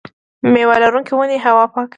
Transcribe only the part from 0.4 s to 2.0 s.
میوه لرونکې ونې هوا پاکوي.